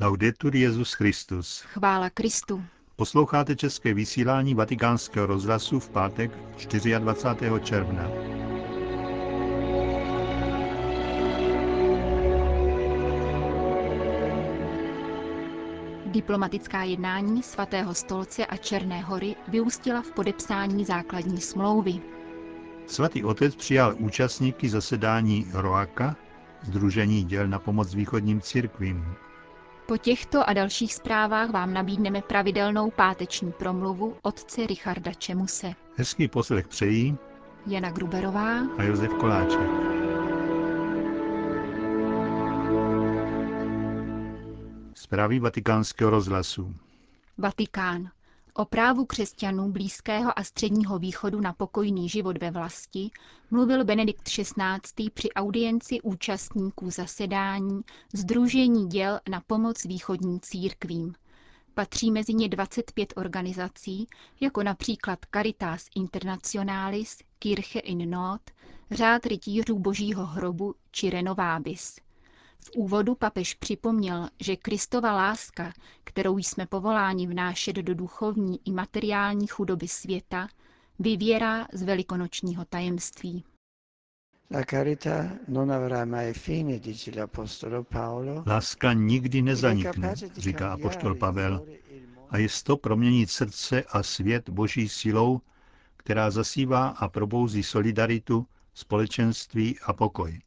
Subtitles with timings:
[0.00, 1.60] Laudetur Jezus Christus.
[1.60, 2.62] Chvála Kristu.
[2.96, 6.30] Posloucháte české vysílání Vatikánského rozhlasu v pátek
[6.98, 7.60] 24.
[7.60, 8.08] června.
[16.06, 22.00] Diplomatická jednání svatého stolce a Černé hory vyústila v podepsání základní smlouvy.
[22.86, 26.16] Svatý otec přijal účastníky zasedání ROAKA,
[26.62, 29.14] Združení děl na pomoc východním církvím.
[29.86, 35.72] Po těchto a dalších zprávách vám nabídneme pravidelnou páteční promluvu otce Richarda Čemuse.
[35.96, 37.16] Hezký poslech přejí
[37.66, 39.70] Jana Gruberová a Josef Koláček.
[44.94, 46.74] Zprávy vatikánského rozhlasu.
[47.38, 48.10] Vatikán.
[48.56, 53.10] O právu křesťanů Blízkého a Středního východu na pokojný život ve vlasti
[53.50, 55.10] mluvil Benedikt XVI.
[55.14, 57.80] při audienci účastníků zasedání
[58.14, 61.14] Združení děl na pomoc východním církvím.
[61.74, 64.06] Patří mezi ně 25 organizací,
[64.40, 68.40] jako například Caritas Internationalis, Kirche in Not,
[68.90, 72.03] Řád rytířů Božího hrobu či Renovabis.
[72.66, 75.72] V úvodu papež připomněl, že Kristova láska,
[76.04, 80.48] kterou jsme povoláni vnášet do duchovní i materiální chudoby světa,
[80.98, 83.44] vyvěrá z velikonočního tajemství.
[88.46, 91.66] Láska nikdy nezanikne, říká apoštol Pavel,
[92.30, 95.40] a je to proměnit srdce a svět boží silou,
[95.96, 100.40] která zasívá a probouzí solidaritu, společenství a pokoj.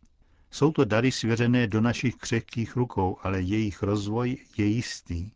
[0.51, 5.31] Jsou to dary svěřené do našich křehkých rukou, ale jejich rozvoj je jistý,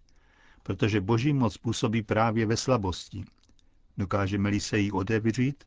[0.64, 3.23] protože boží moc působí právě ve slabosti.
[3.98, 5.64] Dokážeme-li se jí otevřít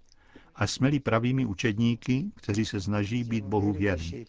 [0.55, 4.27] a jsme-li pravými učedníky, kteří se snaží být Bohu věrní.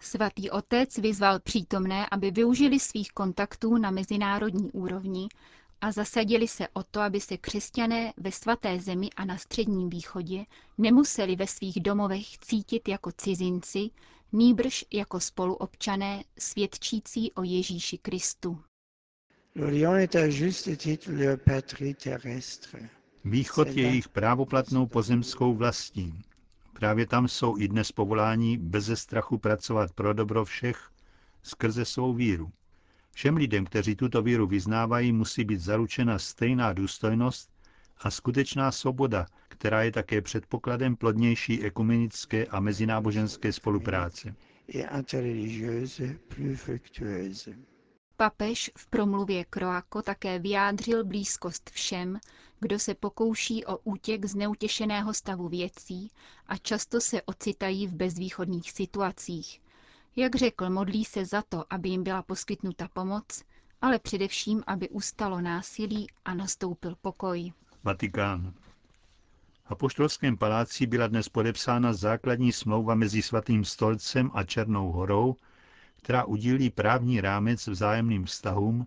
[0.00, 5.28] Svatý otec vyzval přítomné, aby využili svých kontaktů na mezinárodní úrovni
[5.80, 10.44] a zasadili se o to, aby se křesťané ve svaté zemi a na středním východě
[10.78, 13.90] nemuseli ve svých domovech cítit jako cizinci,
[14.32, 18.60] nýbrž jako spoluobčané svědčící o Ježíši Kristu.
[23.24, 26.14] Východ je jejich právoplatnou pozemskou vlastí.
[26.72, 30.90] Právě tam jsou i dnes povolání beze strachu pracovat pro dobro všech
[31.42, 32.52] skrze svou víru.
[33.18, 37.50] Všem lidem, kteří tuto víru vyznávají, musí být zaručena stejná důstojnost
[37.98, 44.34] a skutečná svoboda, která je také předpokladem plodnější ekumenické a mezináboženské spolupráce.
[48.16, 52.18] Papež v promluvě Kroako také vyjádřil blízkost všem,
[52.60, 56.10] kdo se pokouší o útěk z neutěšeného stavu věcí
[56.46, 59.60] a často se ocitají v bezvýchodných situacích,
[60.18, 63.42] jak řekl, modlí se za to, aby jim byla poskytnuta pomoc,
[63.80, 67.52] ale především, aby ustalo násilí a nastoupil pokoj.
[67.84, 68.52] Vatikán.
[69.64, 75.36] V apoštolském paláci byla dnes podepsána základní smlouva mezi Svatým stolcem a Černou horou,
[76.02, 78.86] která udílí právní rámec vzájemným vztahům,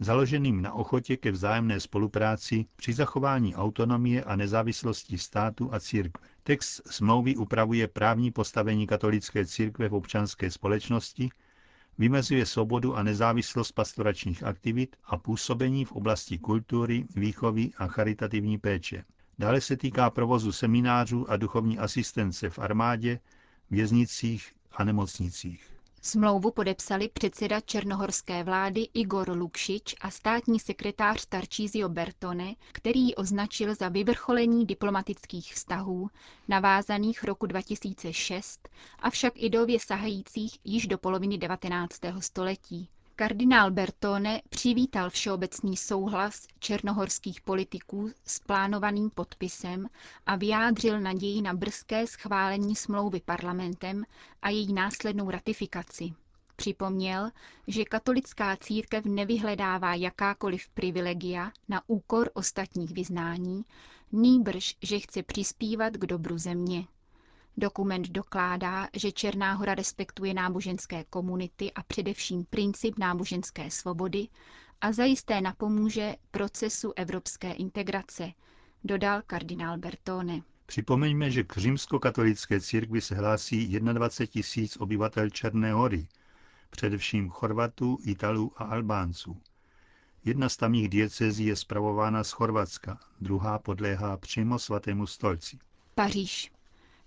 [0.00, 6.35] založeným na ochotě ke vzájemné spolupráci při zachování autonomie a nezávislosti státu a církve.
[6.46, 11.28] Text smlouvy upravuje právní postavení katolické církve v občanské společnosti,
[11.98, 19.04] vymezuje svobodu a nezávislost pastoračních aktivit a působení v oblasti kultury, výchovy a charitativní péče.
[19.38, 23.20] Dále se týká provozu seminářů a duchovní asistence v armádě,
[23.70, 25.75] věznicích a nemocnicích.
[26.06, 33.74] Smlouvu podepsali předseda černohorské vlády Igor Lukšič a státní sekretář Tarcísio Bertone, který ji označil
[33.74, 36.10] za vyvrcholení diplomatických vztahů,
[36.48, 38.68] navázaných roku 2006,
[38.98, 42.00] avšak i dově sahajících již do poloviny 19.
[42.20, 42.88] století.
[43.18, 49.86] Kardinál Bertone přivítal všeobecný souhlas černohorských politiků s plánovaným podpisem
[50.26, 54.04] a vyjádřil naději na brzké schválení smlouvy parlamentem
[54.42, 56.12] a její následnou ratifikaci.
[56.56, 57.30] Připomněl,
[57.66, 63.62] že katolická církev nevyhledává jakákoliv privilegia na úkor ostatních vyznání,
[64.12, 66.84] nýbrž, že chce přispívat k dobru země.
[67.58, 74.28] Dokument dokládá, že Černá hora respektuje náboženské komunity a především princip náboženské svobody
[74.80, 78.32] a zajisté napomůže procesu evropské integrace,
[78.84, 80.42] dodal kardinál Bertone.
[80.66, 86.08] Připomeňme, že k římskokatolické církvi se hlásí 21 tisíc obyvatel Černé hory,
[86.70, 89.36] především Chorvatů, Italů a Albánců.
[90.24, 95.58] Jedna z tamních diecezí je spravována z Chorvatska, druhá podléhá přímo svatému stolci.
[95.94, 96.55] Paříž.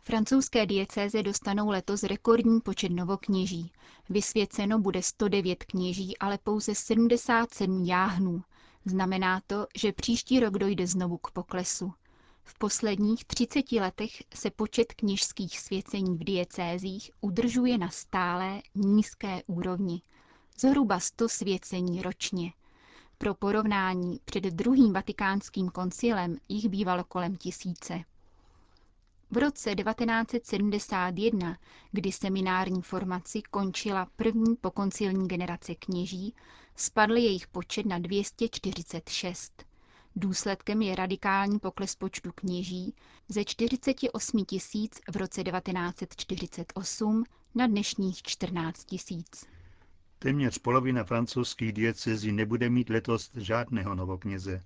[0.02, 3.72] Francouzské diecéze dostanou letos rekordní počet novokněží.
[4.10, 8.44] Vysvěceno bude 109 kněží, ale pouze 77 jáhnů.
[8.86, 11.94] Znamená to, že příští rok dojde znovu k poklesu.
[12.44, 20.02] V posledních 30 letech se počet kněžských svěcení v diecézích udržuje na stálé nízké úrovni.
[20.60, 22.54] Zhruba 100 svěcení ročně.
[23.18, 28.04] Pro porovnání před druhým vatikánským koncilem jich bývalo kolem tisíce.
[29.32, 31.58] V roce 1971,
[31.92, 36.36] kdy seminární formaci končila první pokoncilní generace kněží,
[36.76, 39.66] spadl jejich počet na 246.
[40.16, 42.96] Důsledkem je radikální pokles počtu kněží
[43.30, 47.24] ze 48 tisíc v roce 1948
[47.56, 49.46] na dnešních 14 tisíc.
[50.20, 54.64] Téměř polovina francouzských diecezí nebude mít letos žádného novokněze.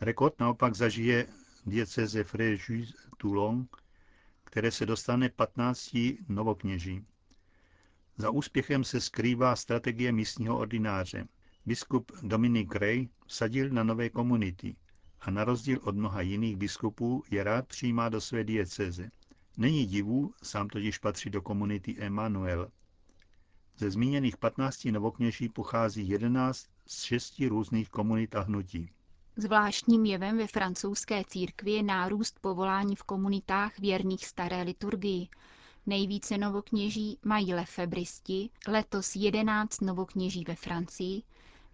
[0.00, 1.26] Rekord naopak zažije
[1.66, 3.66] dieceze Fréjus Toulon,
[4.44, 5.96] které se dostane 15
[6.28, 7.06] novokněží.
[8.16, 11.28] Za úspěchem se skrývá strategie místního ordináře.
[11.66, 14.76] Biskup Dominik Ray vsadil na nové komunity
[15.20, 19.10] a na rozdíl od mnoha jiných biskupů je rád přijímá do své dieceze.
[19.56, 22.70] Není divu, sám totiž patří do komunity Emmanuel.
[23.78, 28.90] Ze zmíněných 15 novokněží pochází 11 z šesti různých komunit a hnutí.
[29.38, 35.28] Zvláštním jevem ve francouzské církvi je nárůst povolání v komunitách věrných staré liturgii.
[35.86, 41.22] Nejvíce novokněží mají lefebristi, letos 11 novokněží ve Francii,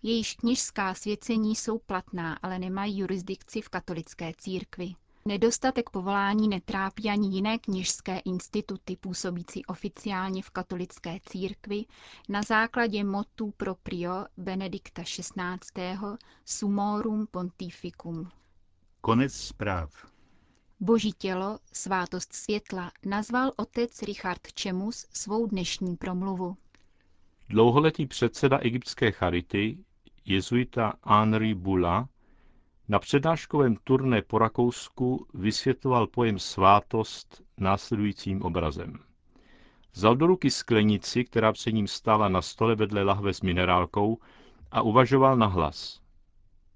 [0.03, 4.95] jejíž kněžská svěcení jsou platná, ale nemají jurisdikci v katolické církvi.
[5.25, 11.85] Nedostatek povolání netrápí ani jiné kněžské instituty působící oficiálně v katolické církvi
[12.29, 15.99] na základě motu proprio Benedikta XVI.
[16.45, 18.29] Sumorum Pontificum.
[19.01, 20.07] Konec zpráv.
[20.81, 26.57] Boží tělo, svátost světla, nazval otec Richard Čemus svou dnešní promluvu.
[27.49, 29.79] Dlouholetý předseda egyptské charity,
[30.25, 32.09] jezuita Henri Bula,
[32.93, 38.99] na přednáškovém turné po Rakousku vysvětloval pojem svátost následujícím obrazem.
[39.93, 44.19] Vzal do ruky sklenici, která před ním stála na stole vedle lahve s minerálkou
[44.71, 46.01] a uvažoval na hlas.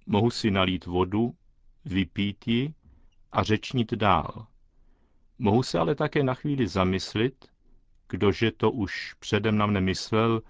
[0.07, 1.35] Mohu si nalít vodu,
[1.85, 2.75] vypít ji
[3.33, 4.47] a řečnit dál.
[5.39, 7.45] Mohu se ale také na chvíli zamyslit,
[8.09, 10.43] kdože to už předem na mne myslel,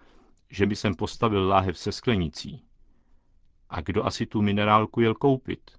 [0.51, 2.66] že by jsem postavil láhev se sklenicí.
[3.69, 5.71] A kdo asi tu minerálku jel koupit?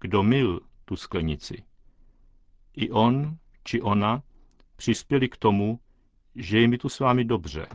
[0.00, 1.64] Kdo mil tu sklenici?
[2.74, 4.22] I on či ona
[4.76, 5.80] přispěli k tomu,
[6.34, 7.66] že je mi tu s vámi dobře.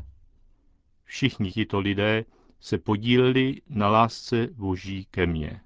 [1.04, 2.26] Všichni tito lidé
[2.60, 5.62] se podíleli na lásce Boží ke mně.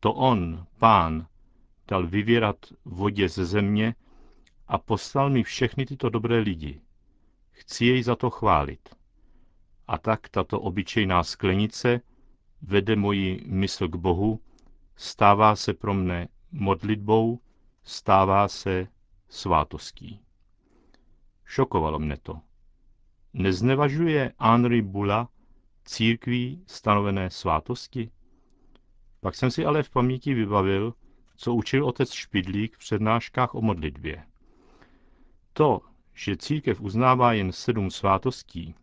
[0.00, 1.26] To on, pán,
[1.88, 3.94] dal vyvěrat vodě ze země
[4.68, 6.80] a poslal mi všechny tyto dobré lidi.
[7.50, 8.94] Chci jej za to chválit.
[9.86, 12.00] A tak tato obyčejná sklenice
[12.62, 14.40] vede moji mysl k Bohu,
[14.96, 17.40] stává se pro mne modlitbou,
[17.82, 18.86] stává se
[19.28, 20.20] svátostí.
[21.44, 22.40] Šokovalo mne to.
[23.32, 25.28] Neznevažuje Henri Bula
[25.84, 28.10] církví stanovené svátosti?
[29.20, 30.94] Pak jsem si ale v paměti vybavil,
[31.36, 34.24] co učil otec Špidlík v přednáškách o modlitbě.
[35.52, 35.80] To,
[36.14, 38.74] že církev uznává jen sedm svátostí,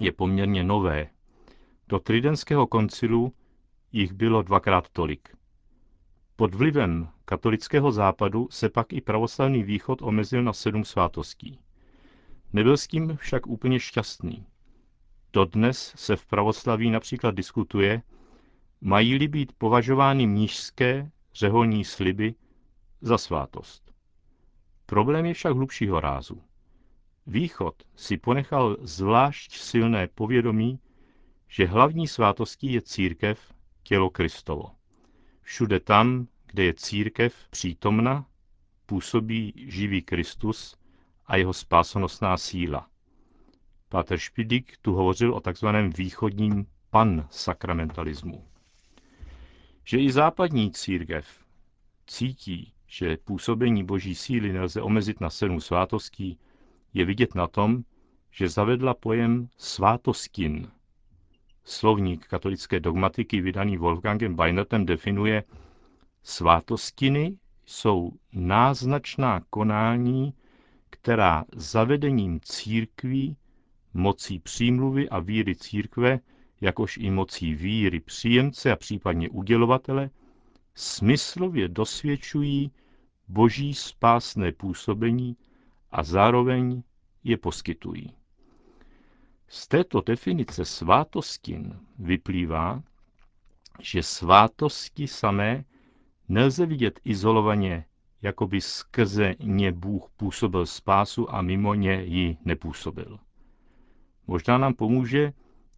[0.00, 1.10] je poměrně nové
[1.92, 3.32] do Tridentského koncilu
[3.92, 5.36] jich bylo dvakrát tolik.
[6.36, 11.58] Pod vlivem katolického západu se pak i pravoslavný východ omezil na sedm svátostí.
[12.52, 14.46] Nebyl s tím však úplně šťastný.
[15.32, 18.02] Dodnes se v pravoslaví například diskutuje,
[18.80, 22.34] mají-li být považovány mnížské řeholní sliby
[23.00, 23.92] za svátost.
[24.86, 26.42] Problém je však hlubšího rázu.
[27.26, 30.78] Východ si ponechal zvlášť silné povědomí
[31.52, 34.70] že hlavní svátostí je církev, tělo Kristovo.
[35.42, 38.26] Všude tam, kde je církev přítomna,
[38.86, 40.76] působí živý Kristus
[41.26, 42.88] a jeho spásonosná síla.
[43.88, 48.44] Páter Špidík tu hovořil o takzvaném východním pan-sakramentalismu.
[49.84, 51.26] Že i západní církev
[52.06, 56.38] cítí, že působení boží síly nelze omezit na sedm svátostí,
[56.94, 57.84] je vidět na tom,
[58.30, 60.70] že zavedla pojem svátostin
[61.64, 65.44] Slovník katolické dogmatiky vydaný Wolfgangem Weinertem definuje
[66.22, 70.34] svátostiny jsou náznačná konání,
[70.90, 73.36] která zavedením církví,
[73.94, 76.20] mocí přímluvy a víry církve,
[76.60, 80.10] jakož i mocí víry příjemce a případně udělovatele,
[80.74, 82.70] smyslově dosvědčují
[83.28, 85.36] boží spásné působení
[85.90, 86.82] a zároveň
[87.24, 88.21] je poskytují.
[89.54, 92.82] Z této definice svátostin vyplývá,
[93.80, 95.64] že svátosti samé
[96.28, 97.84] nelze vidět izolovaně,
[98.22, 103.18] jako by skrze ně Bůh působil spásu a mimo ně ji nepůsobil.
[104.26, 105.32] Možná nám pomůže,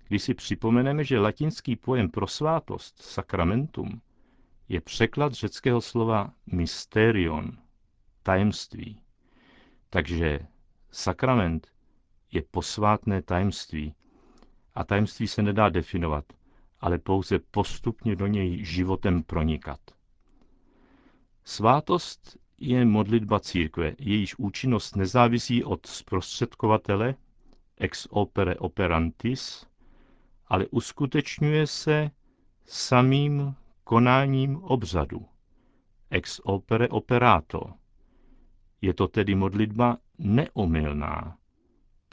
[0.09, 4.00] když si připomeneme, že latinský pojem pro svátost, sakramentum,
[4.69, 7.59] je překlad řeckého slova mysterion,
[8.23, 9.00] tajemství.
[9.90, 10.40] Takže
[10.90, 11.74] sakrament
[12.35, 13.95] je posvátné tajemství.
[14.75, 16.25] A tajemství se nedá definovat,
[16.81, 19.81] ale pouze postupně do něj životem pronikat.
[21.45, 27.14] Svátost je modlitba církve, jejíž účinnost nezávisí od zprostředkovatele,
[27.79, 29.67] ex opere operantis,
[30.49, 32.11] ale uskutečňuje se
[32.64, 35.26] samým konáním obřadu,
[36.11, 37.73] ex opere operato.
[38.81, 41.37] Je to tedy modlitba neomylná.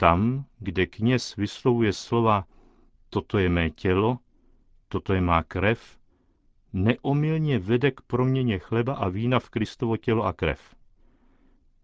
[0.02, 2.46] Tam, kde kněz vyslovuje slova
[3.10, 4.18] toto je mé tělo,
[4.88, 5.98] toto je má krev,
[6.72, 10.74] neomylně vede k proměně chleba a vína v Kristovo tělo a krev.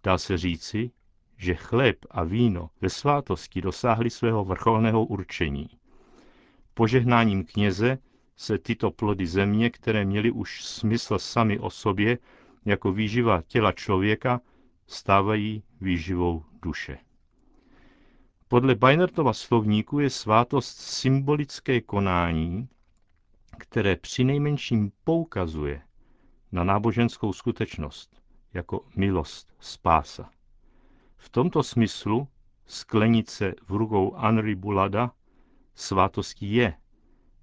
[0.05, 0.91] Dá se říci,
[1.37, 5.69] že chléb a víno ve svátosti dosáhly svého vrcholného určení.
[6.75, 7.99] Požehnáním kněze
[8.37, 12.19] se tyto plody země, které měly už smysl sami o sobě,
[12.65, 14.41] jako výživa těla člověka,
[14.87, 16.99] stávají výživou duše.
[18.51, 22.69] Podle Bajnertova slovníku je svátost symbolické konání,
[23.59, 25.83] které přinejmenším poukazuje
[26.53, 28.23] na náboženskou skutečnost
[28.55, 30.31] jako milost, spása.
[31.17, 32.29] V tomto smyslu
[32.67, 35.13] sklenice v rukou Henri Bulada
[35.75, 36.75] svátostí je,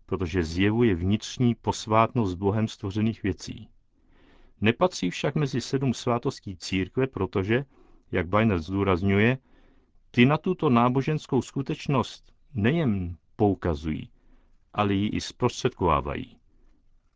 [0.06, 3.70] protože zjevuje vnitřní posvátnost Bohem stvořených věcí.
[4.62, 7.66] Nepatří však mezi sedm svátostí církve, protože,
[8.12, 9.38] jak Bajner zdůrazňuje,
[10.16, 14.10] ty na tuto náboženskou skutečnost nejen poukazují,
[14.74, 16.38] ale ji i zprostředkovávají.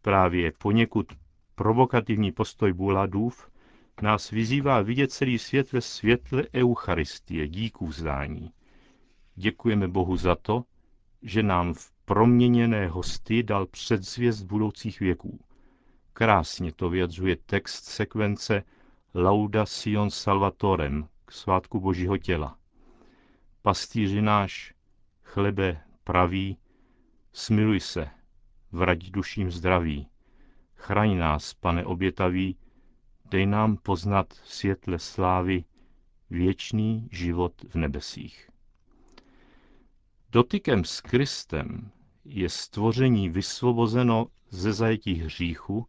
[0.02, 1.08] Právě poněkud
[1.56, 3.50] provokativní postoj Buladův
[4.02, 8.52] nás vyzývá vidět celý svět ve světle Eucharistie, díků vzdání.
[9.36, 10.64] Děkujeme Bohu za to,
[11.22, 15.40] že nám v proměněné hosty dal předzvěst budoucích věků.
[16.14, 18.64] Krásně to vyjadřuje text sekvence
[19.16, 22.59] Lauda Sion Salvatorem k svátku Božího těla.
[23.62, 24.74] Pastýři náš,
[25.24, 26.58] chlebe pravý,
[27.34, 28.10] smiluj se,
[28.72, 30.08] vrať duším zdraví.
[30.76, 32.58] Chraň nás, pane obětavý,
[33.26, 35.66] dej nám poznat světle slávy
[36.30, 38.50] věčný život v nebesích.
[40.32, 41.92] Dotykem s Kristem
[42.26, 45.88] je stvoření vysvobozeno ze zajetí hříchu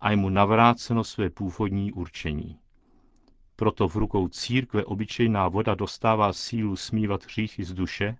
[0.00, 2.58] a je mu navráceno své původní určení.
[3.56, 8.16] Proto v rukou církve obyčejná voda dostává sílu smívat hříchy z duše,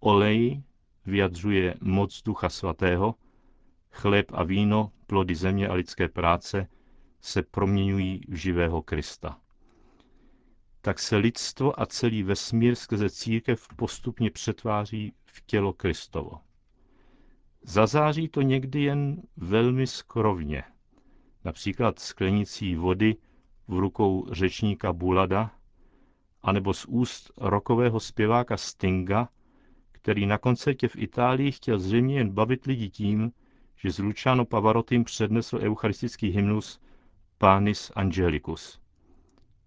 [0.00, 0.62] olej
[1.06, 3.14] vyjadřuje moc Ducha Svatého,
[3.90, 6.68] chléb a víno, plody země a lidské práce
[7.20, 9.38] se proměňují v živého Krista.
[10.80, 16.40] Tak se lidstvo a celý vesmír skrze církev postupně přetváří v tělo Kristovo.
[17.62, 20.64] Zazáří to někdy jen velmi skrovně,
[21.44, 23.16] například sklenicí vody
[23.70, 25.50] v rukou řečníka Bulada,
[26.42, 29.28] anebo z úst rokového zpěváka Stinga,
[29.92, 33.32] který na koncertě v Itálii chtěl zřejmě jen bavit lidi tím,
[33.76, 36.80] že z Luciano Pavarottim přednesl eucharistický hymnus
[37.38, 38.80] Panis Angelicus.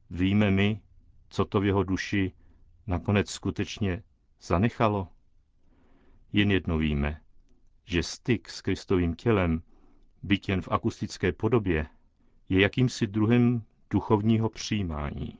[0.10, 0.82] Víme my,
[1.30, 2.32] co to v jeho duši
[2.88, 4.04] nakonec skutečně
[4.42, 5.08] zanechalo?
[6.34, 7.22] Jen jedno víme,
[7.86, 9.62] že styk s Kristovým tělem,
[10.24, 11.88] byt jen v akustické podobě,
[12.50, 15.38] je jakýmsi druhem duchovního přijímání.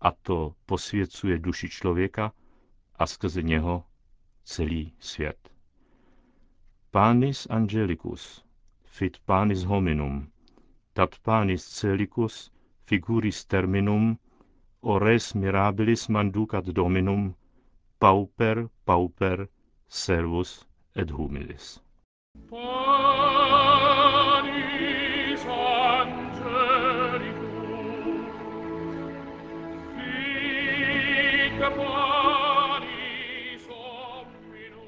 [0.00, 2.32] A to posvěcuje duši člověka
[2.94, 3.84] a skrze něho
[4.44, 5.50] celý svět.
[6.90, 8.44] Panis angelicus,
[8.84, 10.30] fit panis hominum,
[10.94, 12.52] dat panis celicus,
[12.86, 14.18] figuris terminum,
[14.80, 17.34] ores mirabilis manducat dominum,
[17.98, 19.48] pauper, pauper,
[19.88, 20.66] servus
[20.96, 21.80] et humilis.